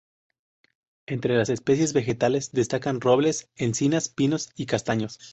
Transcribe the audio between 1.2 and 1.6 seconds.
las